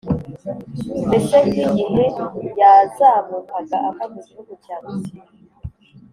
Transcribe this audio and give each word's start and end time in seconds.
mbese 1.07 1.35
nk’igihe 1.47 2.03
yazamukaga 2.59 3.75
ava 3.89 4.05
mu 4.13 4.19
gihugu 4.27 4.51
cya 4.63 4.75
Misiri. 4.85 5.31